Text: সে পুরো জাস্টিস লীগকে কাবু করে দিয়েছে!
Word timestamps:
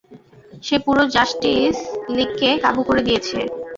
সে 0.63 0.75
পুরো 0.85 1.03
জাস্টিস 1.15 1.77
লীগকে 2.15 2.49
কাবু 2.63 2.81
করে 2.87 3.01
দিয়েছে! 3.07 3.37